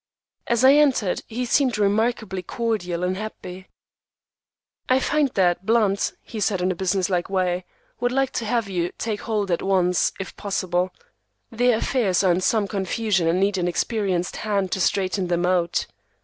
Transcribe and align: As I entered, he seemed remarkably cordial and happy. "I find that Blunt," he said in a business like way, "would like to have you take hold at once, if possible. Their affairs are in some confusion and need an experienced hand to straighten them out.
As 0.47 0.65
I 0.65 0.73
entered, 0.73 1.21
he 1.27 1.45
seemed 1.45 1.77
remarkably 1.77 2.41
cordial 2.41 3.03
and 3.03 3.15
happy. 3.15 3.67
"I 4.89 4.99
find 4.99 5.29
that 5.35 5.63
Blunt," 5.63 6.13
he 6.23 6.39
said 6.39 6.59
in 6.59 6.71
a 6.71 6.75
business 6.75 7.07
like 7.07 7.29
way, 7.29 7.65
"would 7.99 8.11
like 8.11 8.31
to 8.31 8.45
have 8.45 8.67
you 8.67 8.91
take 8.97 9.21
hold 9.21 9.51
at 9.51 9.61
once, 9.61 10.11
if 10.19 10.35
possible. 10.35 10.89
Their 11.51 11.77
affairs 11.77 12.23
are 12.23 12.31
in 12.31 12.41
some 12.41 12.67
confusion 12.67 13.27
and 13.27 13.39
need 13.39 13.59
an 13.59 13.67
experienced 13.67 14.37
hand 14.37 14.71
to 14.71 14.81
straighten 14.81 15.27
them 15.27 15.45
out. 15.45 15.85